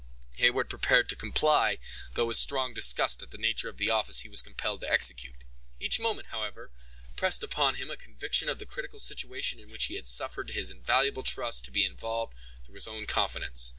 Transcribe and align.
Heyward 0.37 0.67
prepared 0.67 1.07
to 1.09 1.15
comply, 1.15 1.77
though 2.15 2.25
with 2.25 2.37
strong 2.37 2.73
disgust 2.73 3.21
at 3.21 3.29
the 3.29 3.37
nature 3.37 3.69
of 3.69 3.77
the 3.77 3.91
office 3.91 4.21
he 4.21 4.29
was 4.29 4.41
compelled 4.41 4.81
to 4.81 4.89
execute. 4.91 5.43
Each 5.79 5.99
moment, 5.99 6.29
however, 6.29 6.71
pressed 7.15 7.43
upon 7.43 7.75
him 7.75 7.91
a 7.91 7.97
conviction 7.97 8.49
of 8.49 8.57
the 8.57 8.65
critical 8.65 8.97
situation 8.97 9.59
in 9.59 9.69
which 9.69 9.85
he 9.93 9.95
had 9.97 10.07
suffered 10.07 10.49
his 10.49 10.71
invaluable 10.71 11.21
trust 11.21 11.65
to 11.65 11.71
be 11.71 11.85
involved 11.85 12.33
through 12.63 12.73
his 12.73 12.87
own 12.87 13.05
confidence. 13.05 13.69